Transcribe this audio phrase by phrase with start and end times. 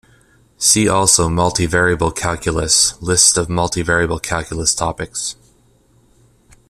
[0.57, 5.35] "See also multivariable calculus, list of multivariable calculus topics"